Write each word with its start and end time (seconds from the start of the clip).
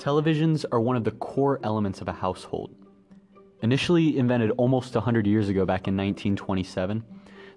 Televisions 0.00 0.64
are 0.72 0.80
one 0.80 0.96
of 0.96 1.04
the 1.04 1.10
core 1.10 1.60
elements 1.62 2.00
of 2.00 2.08
a 2.08 2.12
household. 2.12 2.74
Initially 3.60 4.16
invented 4.16 4.50
almost 4.52 4.94
100 4.94 5.26
years 5.26 5.50
ago, 5.50 5.66
back 5.66 5.88
in 5.88 5.94
1927, 5.94 7.04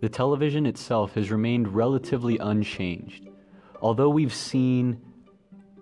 the 0.00 0.08
television 0.08 0.66
itself 0.66 1.14
has 1.14 1.30
remained 1.30 1.72
relatively 1.72 2.38
unchanged. 2.38 3.28
Although 3.80 4.08
we've 4.08 4.34
seen 4.34 5.00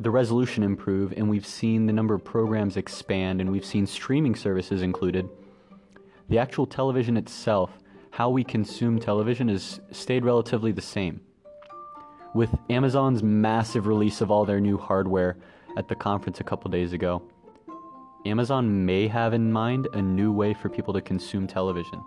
the 0.00 0.10
resolution 0.10 0.62
improve 0.62 1.14
and 1.16 1.30
we've 1.30 1.46
seen 1.46 1.86
the 1.86 1.94
number 1.94 2.12
of 2.12 2.22
programs 2.22 2.76
expand 2.76 3.40
and 3.40 3.50
we've 3.50 3.64
seen 3.64 3.86
streaming 3.86 4.34
services 4.34 4.82
included, 4.82 5.30
the 6.28 6.38
actual 6.38 6.66
television 6.66 7.16
itself, 7.16 7.70
how 8.10 8.28
we 8.28 8.44
consume 8.44 9.00
television, 9.00 9.48
has 9.48 9.80
stayed 9.92 10.26
relatively 10.26 10.72
the 10.72 10.82
same. 10.82 11.22
With 12.34 12.50
Amazon's 12.68 13.22
massive 13.22 13.86
release 13.86 14.20
of 14.20 14.30
all 14.30 14.44
their 14.44 14.60
new 14.60 14.76
hardware 14.76 15.38
at 15.76 15.88
the 15.88 15.94
conference 15.94 16.40
a 16.40 16.44
couple 16.44 16.70
days 16.70 16.92
ago, 16.92 17.22
Amazon 18.26 18.84
may 18.84 19.08
have 19.08 19.32
in 19.32 19.50
mind 19.50 19.88
a 19.94 20.02
new 20.02 20.32
way 20.32 20.52
for 20.52 20.68
people 20.68 20.92
to 20.92 21.00
consume 21.00 21.46
television. 21.46 22.02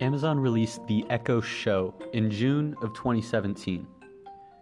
Amazon 0.00 0.38
released 0.38 0.86
the 0.86 1.04
Echo 1.08 1.40
Show 1.40 1.94
in 2.12 2.30
June 2.30 2.74
of 2.82 2.92
2017. 2.92 3.86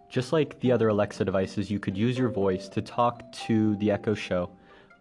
Just 0.09 0.33
like 0.33 0.59
the 0.59 0.71
other 0.71 0.89
Alexa 0.89 1.25
devices, 1.25 1.71
you 1.71 1.79
could 1.79 1.97
use 1.97 2.17
your 2.17 2.29
voice 2.29 2.69
to 2.69 2.81
talk 2.81 3.31
to 3.47 3.75
the 3.77 3.91
Echo 3.91 4.13
Show, 4.13 4.51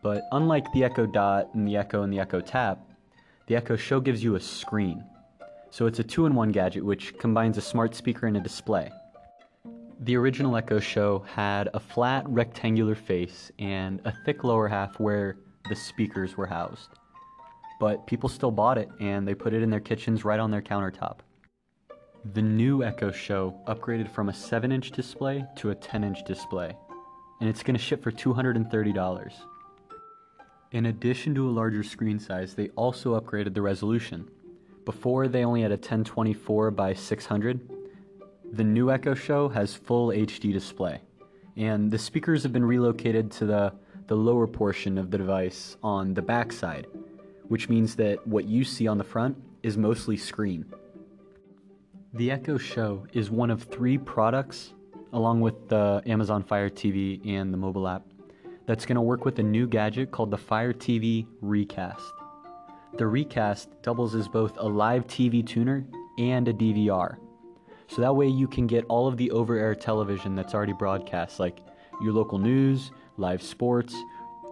but 0.02 0.22
unlike 0.32 0.72
the 0.72 0.82
Echo 0.82 1.04
Dot 1.04 1.50
and 1.54 1.68
the 1.68 1.76
Echo 1.76 2.02
and 2.02 2.12
the 2.12 2.20
Echo 2.20 2.40
Tap, 2.40 2.80
the 3.46 3.56
Echo 3.56 3.76
Show 3.76 4.00
gives 4.00 4.24
you 4.24 4.36
a 4.36 4.40
screen. 4.40 5.04
So 5.70 5.86
it's 5.86 5.98
a 5.98 6.04
two 6.04 6.26
in 6.26 6.34
one 6.34 6.52
gadget 6.52 6.84
which 6.84 7.16
combines 7.18 7.58
a 7.58 7.60
smart 7.60 7.94
speaker 7.94 8.26
and 8.26 8.36
a 8.36 8.40
display. 8.40 8.90
The 10.02 10.16
original 10.16 10.56
Echo 10.56 10.80
Show 10.80 11.26
had 11.34 11.68
a 11.74 11.78
flat 11.78 12.26
rectangular 12.26 12.94
face 12.94 13.52
and 13.58 14.00
a 14.06 14.14
thick 14.24 14.44
lower 14.44 14.66
half 14.66 14.98
where 14.98 15.36
the 15.68 15.76
speakers 15.76 16.38
were 16.38 16.46
housed. 16.46 16.88
But 17.78 18.06
people 18.06 18.30
still 18.30 18.50
bought 18.50 18.78
it 18.78 18.88
and 18.98 19.28
they 19.28 19.34
put 19.34 19.52
it 19.52 19.62
in 19.62 19.68
their 19.68 19.78
kitchens 19.78 20.24
right 20.24 20.40
on 20.40 20.50
their 20.50 20.62
countertop. 20.62 21.18
The 22.32 22.40
new 22.40 22.82
Echo 22.82 23.10
Show 23.10 23.54
upgraded 23.66 24.10
from 24.10 24.30
a 24.30 24.32
7 24.32 24.72
inch 24.72 24.90
display 24.90 25.44
to 25.56 25.68
a 25.68 25.74
10 25.74 26.02
inch 26.02 26.24
display, 26.24 26.74
and 27.42 27.50
it's 27.50 27.62
going 27.62 27.76
to 27.76 27.82
ship 27.82 28.02
for 28.02 28.10
$230. 28.10 29.32
In 30.72 30.86
addition 30.86 31.34
to 31.34 31.46
a 31.46 31.52
larger 31.52 31.82
screen 31.82 32.18
size, 32.18 32.54
they 32.54 32.68
also 32.70 33.20
upgraded 33.20 33.52
the 33.52 33.60
resolution. 33.60 34.30
Before, 34.86 35.28
they 35.28 35.44
only 35.44 35.60
had 35.60 35.72
a 35.72 35.74
1024 35.74 36.70
by 36.70 36.94
600, 36.94 37.60
the 38.52 38.64
new 38.64 38.90
Echo 38.90 39.14
Show 39.14 39.48
has 39.48 39.74
full 39.74 40.08
HD 40.08 40.52
display, 40.52 41.00
and 41.56 41.90
the 41.90 41.98
speakers 41.98 42.42
have 42.42 42.52
been 42.52 42.64
relocated 42.64 43.30
to 43.32 43.46
the, 43.46 43.72
the 44.08 44.16
lower 44.16 44.46
portion 44.46 44.98
of 44.98 45.10
the 45.10 45.18
device 45.18 45.76
on 45.82 46.14
the 46.14 46.22
back 46.22 46.52
side, 46.52 46.86
which 47.48 47.68
means 47.68 47.94
that 47.96 48.26
what 48.26 48.46
you 48.46 48.64
see 48.64 48.88
on 48.88 48.98
the 48.98 49.04
front 49.04 49.36
is 49.62 49.76
mostly 49.76 50.16
screen. 50.16 50.64
The 52.14 52.32
Echo 52.32 52.58
Show 52.58 53.06
is 53.12 53.30
one 53.30 53.50
of 53.50 53.62
three 53.62 53.96
products, 53.96 54.74
along 55.12 55.40
with 55.40 55.68
the 55.68 56.02
Amazon 56.06 56.42
Fire 56.42 56.70
TV 56.70 57.24
and 57.24 57.52
the 57.52 57.58
mobile 57.58 57.86
app, 57.86 58.04
that's 58.66 58.84
going 58.84 58.96
to 58.96 59.02
work 59.02 59.24
with 59.24 59.38
a 59.38 59.44
new 59.44 59.68
gadget 59.68 60.10
called 60.10 60.30
the 60.32 60.38
Fire 60.38 60.72
TV 60.72 61.26
Recast. 61.40 62.12
The 62.98 63.06
Recast 63.06 63.80
doubles 63.82 64.16
as 64.16 64.26
both 64.26 64.56
a 64.58 64.66
live 64.68 65.06
TV 65.06 65.46
tuner 65.46 65.86
and 66.18 66.48
a 66.48 66.52
DVR. 66.52 67.16
So 67.90 68.02
that 68.02 68.14
way 68.14 68.28
you 68.28 68.46
can 68.46 68.68
get 68.68 68.84
all 68.88 69.08
of 69.08 69.16
the 69.16 69.32
over 69.32 69.56
air 69.56 69.74
television 69.74 70.36
that's 70.36 70.54
already 70.54 70.72
broadcast, 70.72 71.40
like 71.40 71.58
your 72.00 72.12
local 72.12 72.38
news, 72.38 72.92
live 73.16 73.42
sports, 73.42 73.94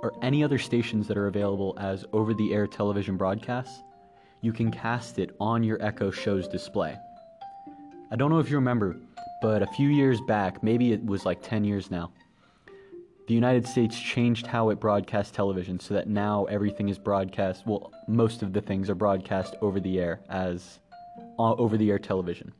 or 0.02 0.12
any 0.22 0.42
other 0.42 0.58
stations 0.58 1.06
that 1.06 1.16
are 1.16 1.28
available 1.28 1.76
as 1.78 2.04
over 2.12 2.34
the 2.34 2.52
air 2.52 2.66
television 2.66 3.16
broadcasts. 3.16 3.84
You 4.40 4.52
can 4.52 4.72
cast 4.72 5.20
it 5.20 5.36
on 5.40 5.62
your 5.62 5.80
Echo 5.80 6.10
Show's 6.10 6.48
display. 6.48 6.96
I 8.10 8.16
don't 8.16 8.30
know 8.30 8.40
if 8.40 8.50
you 8.50 8.56
remember, 8.56 8.96
but 9.40 9.62
a 9.62 9.66
few 9.68 9.88
years 9.88 10.20
back, 10.20 10.62
maybe 10.64 10.92
it 10.92 11.04
was 11.04 11.24
like 11.24 11.40
10 11.40 11.64
years 11.64 11.92
now, 11.92 12.10
the 13.28 13.34
United 13.34 13.68
States 13.68 14.00
changed 14.00 14.46
how 14.46 14.70
it 14.70 14.80
broadcasts 14.80 15.36
television 15.36 15.78
so 15.78 15.94
that 15.94 16.08
now 16.08 16.46
everything 16.46 16.88
is 16.88 16.98
broadcast. 16.98 17.66
Well, 17.66 17.92
most 18.08 18.42
of 18.42 18.52
the 18.52 18.62
things 18.62 18.88
are 18.90 18.94
broadcast 18.94 19.54
over 19.60 19.78
the 19.78 20.00
air 20.00 20.20
as 20.28 20.80
uh, 21.38 21.52
over 21.54 21.76
the 21.76 21.90
air 21.90 21.98
television. 21.98 22.52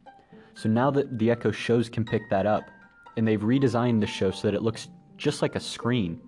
So 0.59 0.69
now 0.69 0.91
that 0.91 1.21
the 1.21 1.31
Echo 1.31 1.53
shows 1.53 1.89
can 1.89 2.05
pick 2.05 2.29
that 2.31 2.45
up, 2.45 2.69
and 3.17 3.27
they've 3.27 3.41
redesigned 3.41 4.01
the 4.01 4.09
show 4.09 4.33
so 4.33 4.49
that 4.49 4.57
it 4.57 4.63
looks 4.63 4.89
just 5.17 5.41
like 5.41 5.55
a 5.55 5.61
screen. 5.61 6.21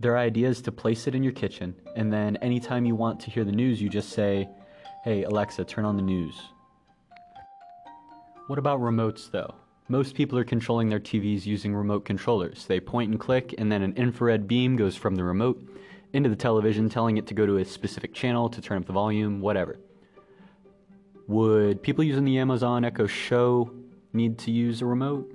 Their 0.00 0.16
idea 0.16 0.48
is 0.48 0.62
to 0.62 0.72
place 0.72 1.06
it 1.06 1.14
in 1.14 1.22
your 1.22 1.34
kitchen, 1.34 1.74
and 1.94 2.10
then 2.10 2.36
anytime 2.36 2.86
you 2.86 2.94
want 2.94 3.20
to 3.20 3.30
hear 3.30 3.44
the 3.44 3.52
news, 3.52 3.82
you 3.82 3.90
just 3.90 4.10
say, 4.14 4.48
Hey, 5.04 5.24
Alexa, 5.24 5.66
turn 5.66 5.84
on 5.84 5.96
the 5.96 6.02
news. 6.02 6.40
What 8.46 8.58
about 8.58 8.80
remotes, 8.80 9.30
though? 9.30 9.56
Most 9.88 10.14
people 10.14 10.38
are 10.38 10.44
controlling 10.44 10.88
their 10.88 10.98
TVs 10.98 11.44
using 11.44 11.74
remote 11.74 12.06
controllers. 12.06 12.64
They 12.64 12.80
point 12.80 13.10
and 13.10 13.20
click, 13.20 13.54
and 13.58 13.70
then 13.70 13.82
an 13.82 13.92
infrared 13.92 14.48
beam 14.48 14.74
goes 14.74 14.96
from 14.96 15.16
the 15.16 15.24
remote 15.24 15.62
into 16.14 16.30
the 16.30 16.36
television, 16.36 16.88
telling 16.88 17.18
it 17.18 17.26
to 17.26 17.34
go 17.34 17.44
to 17.44 17.58
a 17.58 17.64
specific 17.66 18.14
channel, 18.14 18.48
to 18.48 18.62
turn 18.62 18.78
up 18.78 18.86
the 18.86 18.94
volume, 18.94 19.42
whatever. 19.42 19.78
Would 21.28 21.82
people 21.82 22.02
using 22.02 22.24
the 22.24 22.38
Amazon 22.38 22.84
Echo 22.84 23.06
Show 23.06 23.70
need 24.12 24.38
to 24.38 24.50
use 24.50 24.82
a 24.82 24.86
remote? 24.86 25.30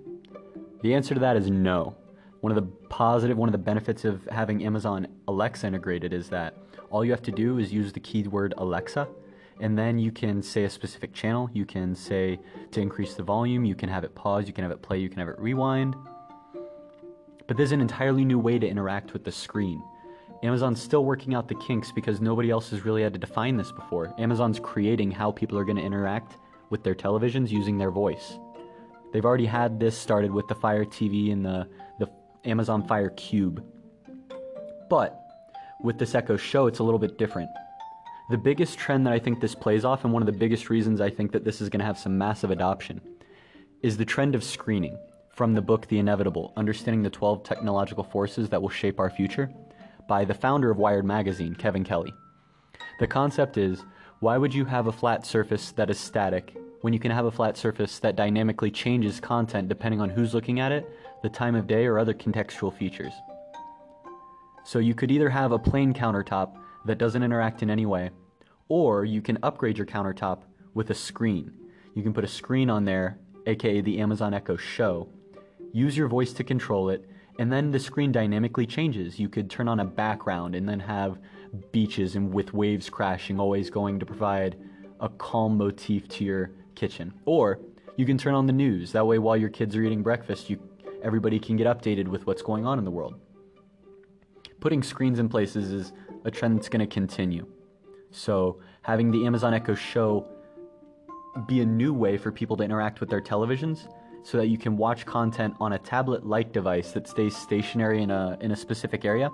The 0.82 0.94
answer 0.94 1.14
to 1.14 1.20
that 1.22 1.38
is 1.38 1.50
no. 1.50 1.96
One 2.42 2.52
of 2.52 2.56
the 2.56 2.70
positive, 2.90 3.38
one 3.38 3.48
of 3.48 3.54
the 3.54 3.58
benefits 3.58 4.04
of 4.04 4.26
having 4.30 4.66
Amazon 4.66 5.08
Alexa 5.30 5.66
integrated 5.66 6.12
is 6.12 6.30
that 6.30 6.58
all 6.90 7.06
you 7.06 7.12
have 7.12 7.22
to 7.24 7.32
do 7.32 7.58
is 7.58 7.72
use 7.72 7.94
the 7.94 8.02
keyword 8.02 8.54
Alexa, 8.58 9.08
and 9.62 9.78
then 9.78 9.98
you 9.98 10.12
can 10.12 10.42
say 10.42 10.66
a 10.66 10.70
specific 10.70 11.14
channel. 11.14 11.50
You 11.54 11.66
can 11.66 11.96
say 11.96 12.40
to 12.72 12.82
increase 12.82 13.14
the 13.14 13.24
volume, 13.24 13.64
you 13.64 13.74
can 13.74 13.88
have 13.88 14.04
it 14.04 14.14
pause, 14.14 14.46
you 14.46 14.54
can 14.54 14.64
have 14.64 14.72
it 14.72 14.82
play, 14.82 15.00
you 15.00 15.10
can 15.10 15.20
have 15.20 15.30
it 15.30 15.40
rewind. 15.40 15.96
But 17.48 17.56
there's 17.56 17.72
an 17.72 17.80
entirely 17.80 18.26
new 18.26 18.40
way 18.40 18.60
to 18.60 18.68
interact 18.68 19.14
with 19.14 19.24
the 19.24 19.32
screen. 19.32 19.82
Amazon's 20.44 20.82
still 20.82 21.04
working 21.04 21.34
out 21.34 21.48
the 21.48 21.56
kinks 21.56 21.92
because 21.92 22.22
nobody 22.22 22.52
else 22.52 22.70
has 22.70 22.86
really 22.86 23.02
had 23.02 23.14
to 23.14 23.20
define 23.20 23.58
this 23.58 23.72
before. 23.72 24.14
Amazon's 24.20 24.60
creating 24.60 25.10
how 25.10 25.32
people 25.32 25.58
are 25.58 25.64
going 25.64 25.78
to 25.78 25.84
interact 25.84 26.38
with 26.70 26.84
their 26.84 26.94
televisions 26.94 27.50
using 27.50 27.78
their 27.78 27.92
voice. 27.92 28.38
They've 29.12 29.26
already 29.26 29.46
had 29.46 29.80
this 29.80 29.98
started 29.98 30.32
with 30.32 30.48
the 30.48 30.56
Fire 30.56 30.86
TV 30.86 31.32
and 31.32 31.44
the, 31.44 31.68
the 32.00 32.10
Amazon 32.46 32.86
Fire 32.88 33.10
Cube. 33.12 33.64
But 34.90 35.20
with 35.82 35.98
this 35.98 36.14
Echo 36.14 36.38
Show, 36.38 36.68
it's 36.68 36.80
a 36.80 36.84
little 36.84 37.00
bit 37.00 37.18
different. 37.18 37.50
The 38.30 38.38
biggest 38.38 38.78
trend 38.78 39.08
that 39.08 39.14
I 39.14 39.20
think 39.20 39.40
this 39.40 39.56
plays 39.56 39.86
off, 39.86 40.04
and 40.04 40.14
one 40.14 40.22
of 40.22 40.28
the 40.28 40.38
biggest 40.38 40.70
reasons 40.70 41.02
I 41.02 41.10
think 41.10 41.32
that 41.32 41.46
this 41.46 41.62
is 41.62 41.70
going 41.70 41.80
to 41.80 41.86
have 41.86 41.98
some 41.98 42.18
massive 42.18 42.52
adoption, 42.52 43.02
is 43.82 43.98
the 43.98 44.06
trend 44.06 44.36
of 44.36 44.44
screening 44.44 44.98
from 45.32 45.54
the 45.54 45.62
book 45.62 45.88
The 45.88 46.00
Inevitable 46.00 46.52
Understanding 46.58 47.04
the 47.04 47.10
12 47.10 47.44
Technological 47.44 48.04
Forces 48.04 48.50
That 48.50 48.62
Will 48.62 48.70
Shape 48.70 49.00
Our 49.00 49.10
Future 49.10 49.50
by 50.08 50.26
the 50.26 50.34
founder 50.34 50.72
of 50.72 50.78
Wired 50.78 51.06
Magazine, 51.06 51.54
Kevin 51.56 51.84
Kelly. 51.84 52.14
The 53.00 53.08
concept 53.08 53.58
is 53.58 53.84
why 54.20 54.38
would 54.38 54.54
you 54.54 54.66
have 54.66 54.88
a 54.88 54.92
flat 54.92 55.26
surface 55.26 55.72
that 55.74 55.90
is 55.90 56.00
static 56.00 56.56
when 56.82 56.94
you 56.94 57.00
can 57.00 57.12
have 57.12 57.26
a 57.26 57.32
flat 57.32 57.58
surface 57.58 58.00
that 58.00 58.16
dynamically 58.16 58.72
changes 58.72 59.20
content 59.20 59.68
depending 59.68 60.02
on 60.02 60.10
who's 60.10 60.34
looking 60.34 60.60
at 60.60 60.72
it, 60.72 60.90
the 61.22 61.30
time 61.30 61.56
of 61.56 61.68
day, 61.68 61.86
or 61.86 62.00
other 62.00 62.14
contextual 62.14 62.76
features? 62.76 63.14
So 64.64 64.80
you 64.80 64.96
could 64.96 65.12
either 65.12 65.30
have 65.30 65.52
a 65.52 65.60
plain 65.60 65.94
countertop 65.94 66.58
that 66.86 66.98
doesn't 66.98 67.24
interact 67.24 67.62
in 67.62 67.70
any 67.70 67.86
way, 67.86 68.10
or 68.70 69.06
you 69.06 69.22
can 69.22 69.38
upgrade 69.44 69.78
your 69.78 69.88
countertop 69.88 70.40
with 70.74 70.90
a 70.90 70.96
screen. 70.96 71.52
You 71.96 72.04
can 72.04 72.14
put 72.14 72.24
a 72.24 72.28
screen 72.28 72.70
on 72.70 72.86
there, 72.86 73.20
aka 73.46 73.82
the 73.82 74.00
Amazon 74.00 74.34
Echo 74.34 74.58
Show, 74.58 75.10
use 75.74 75.98
your 75.98 76.08
voice 76.08 76.34
to 76.34 76.44
control 76.44 76.90
it, 76.90 77.08
and 77.40 77.52
then 77.52 77.72
the 77.72 77.80
screen 77.80 78.12
dynamically 78.12 78.66
changes. 78.66 79.20
You 79.20 79.30
could 79.30 79.50
turn 79.50 79.68
on 79.68 79.80
a 79.80 79.86
background 79.86 80.56
and 80.56 80.68
then 80.68 80.80
have 80.80 81.20
beaches 81.72 82.16
and 82.16 82.34
with 82.34 82.54
waves 82.54 82.90
crashing, 82.90 83.40
always 83.40 83.70
going 83.70 84.00
to 84.00 84.06
provide 84.06 84.58
a 85.00 85.10
calm 85.10 85.58
motif 85.58 86.08
to 86.10 86.24
your 86.24 86.52
kitchen. 86.76 87.14
Or 87.26 87.60
you 87.96 88.06
can 88.06 88.18
turn 88.18 88.34
on 88.34 88.48
the 88.48 88.54
news. 88.54 88.92
That 88.92 89.06
way, 89.06 89.20
while 89.20 89.38
your 89.38 89.50
kids 89.50 89.76
are 89.76 89.84
eating 89.84 90.02
breakfast, 90.02 90.50
you 90.50 90.60
everybody 91.04 91.40
can 91.40 91.58
get 91.58 91.68
updated 91.68 92.08
with 92.08 92.26
what's 92.26 92.42
going 92.42 92.66
on 92.66 92.80
in 92.80 92.86
the 92.86 92.92
world. 92.92 93.20
Putting 94.60 94.82
screens 94.82 95.20
in 95.20 95.30
places 95.30 95.72
is 95.72 95.94
a 96.26 96.32
trend 96.32 96.58
that's 96.58 96.70
going 96.70 96.80
to 96.80 96.92
continue. 96.92 97.46
So, 98.10 98.60
having 98.82 99.12
the 99.12 99.26
Amazon 99.26 99.54
Echo 99.54 99.76
Show 99.76 100.28
be 101.48 101.62
a 101.62 101.66
new 101.66 101.94
way 101.94 102.18
for 102.18 102.32
people 102.32 102.58
to 102.58 102.64
interact 102.64 103.00
with 103.00 103.10
their 103.10 103.22
televisions 103.22 103.88
so 104.28 104.38
that 104.38 104.48
you 104.48 104.58
can 104.58 104.76
watch 104.76 105.06
content 105.06 105.56
on 105.62 105.72
a 105.72 105.80
tablet-like 105.80 106.52
device 106.52 106.92
that 106.92 107.08
stays 107.08 107.34
stationary 107.34 108.04
in 108.04 108.12
a, 108.12 108.38
in 108.42 108.52
a 108.52 108.58
specific 108.58 109.06
area, 109.06 109.32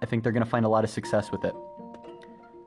I 0.00 0.06
think 0.06 0.22
they're 0.22 0.30
going 0.30 0.44
to 0.44 0.48
find 0.48 0.64
a 0.64 0.68
lot 0.68 0.84
of 0.84 0.90
success 0.90 1.32
with 1.32 1.44
it. 1.44 1.52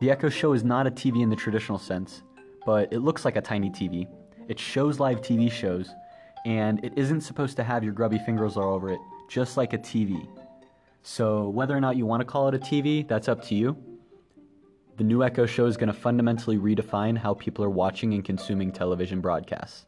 The 0.02 0.12
Echo 0.12 0.28
Show 0.28 0.52
is 0.52 0.66
not 0.66 0.86
a 0.86 0.92
TV 0.92 1.24
in 1.24 1.30
the 1.30 1.36
traditional 1.38 1.80
sense, 1.80 2.24
but 2.66 2.92
it 2.92 3.00
looks 3.00 3.24
like 3.24 3.38
a 3.38 3.42
tiny 3.42 3.69
TV. 3.69 4.06
It 4.50 4.60
shows 4.60 5.00
live 5.00 5.22
TV 5.22 5.50
shows, 5.50 5.92
and 6.46 6.84
it 6.84 6.92
isn't 6.98 7.22
supposed 7.22 7.56
to 7.56 7.63
have 7.63 7.86
your 7.86 7.94
grubby 7.94 8.19
fingers 8.19 8.58
all 8.58 8.74
over 8.74 8.90
it, 8.90 9.00
just 9.30 9.56
like 9.56 9.72
a 9.72 9.78
TV. 9.78 10.28
So, 11.04 11.48
whether 11.48 11.74
or 11.75 11.80
not 11.80 11.96
you 11.96 12.06
want 12.06 12.19
to 12.19 12.25
call 12.25 12.50
it 12.50 12.56
a 12.56 12.60
TV, 12.60 13.08
that's 13.08 13.30
up 13.30 13.42
to 13.46 13.56
you. 13.56 13.78
The 14.98 15.06
new 15.06 15.24
Echo 15.24 15.46
show 15.46 15.68
is 15.68 15.78
going 15.78 15.88
to 15.88 15.94
fundamentally 15.94 16.58
redefine 16.58 17.18
how 17.18 17.34
people 17.34 17.63
are 17.63 17.69
watching 17.69 18.13
and 18.13 18.25
consuming 18.25 18.74
television 18.74 19.22
broadcasts. 19.22 19.86